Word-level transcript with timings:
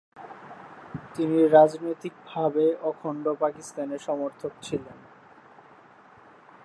তিনি 1.15 1.39
রাজনৈতিক 1.47 2.13
ভাবে 2.27 2.65
অখণ্ড 2.81 3.25
পাকিস্তানের 3.41 3.99
সমর্থক 3.99 4.51
ছিলেন। 4.61 4.97